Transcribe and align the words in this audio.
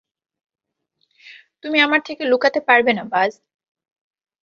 তুমি 1.63 1.77
আমার 1.81 2.01
থেকে 2.07 2.23
লুকাতে 2.25 2.59
পারবে 2.67 2.91
না, 2.93 3.03
বায। 3.11 3.31